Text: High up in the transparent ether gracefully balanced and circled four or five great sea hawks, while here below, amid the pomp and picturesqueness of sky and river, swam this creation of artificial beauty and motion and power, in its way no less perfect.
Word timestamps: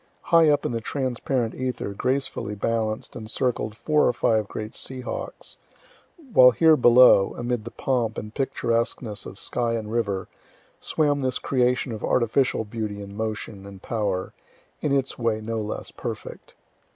High 0.33 0.49
up 0.49 0.65
in 0.65 0.71
the 0.71 0.81
transparent 0.81 1.53
ether 1.53 1.93
gracefully 1.93 2.55
balanced 2.55 3.15
and 3.15 3.29
circled 3.29 3.77
four 3.77 4.07
or 4.07 4.13
five 4.13 4.47
great 4.47 4.73
sea 4.73 5.01
hawks, 5.01 5.57
while 6.33 6.49
here 6.49 6.75
below, 6.75 7.35
amid 7.37 7.65
the 7.65 7.69
pomp 7.69 8.17
and 8.17 8.33
picturesqueness 8.33 9.27
of 9.27 9.37
sky 9.37 9.73
and 9.75 9.91
river, 9.91 10.27
swam 10.79 11.21
this 11.21 11.37
creation 11.37 11.91
of 11.91 12.03
artificial 12.03 12.65
beauty 12.65 12.99
and 12.99 13.15
motion 13.15 13.67
and 13.67 13.83
power, 13.83 14.33
in 14.79 14.91
its 14.91 15.19
way 15.19 15.39
no 15.39 15.59
less 15.61 15.91
perfect. 15.91 16.55